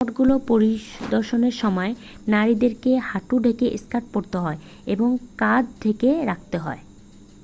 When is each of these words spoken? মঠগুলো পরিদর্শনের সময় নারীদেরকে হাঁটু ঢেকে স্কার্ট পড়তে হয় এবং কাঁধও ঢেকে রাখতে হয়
মঠগুলো 0.03 0.35
পরিদর্শনের 0.49 1.55
সময় 1.61 1.91
নারীদেরকে 2.27 2.91
হাঁটু 3.09 3.35
ঢেকে 3.43 3.67
স্কার্ট 3.77 4.05
পড়তে 4.13 4.37
হয় 4.37 4.59
এবং 4.87 5.09
কাঁধও 5.37 5.71
ঢেকে 5.81 6.11
রাখতে 6.29 6.57
হয় 6.57 6.81